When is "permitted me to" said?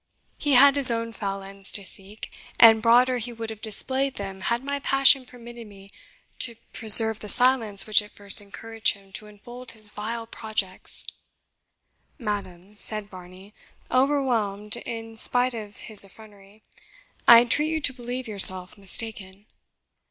5.27-6.55